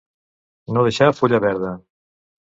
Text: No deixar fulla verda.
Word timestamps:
No 0.77 0.85
deixar 0.87 1.11
fulla 1.19 1.41
verda. 1.45 1.75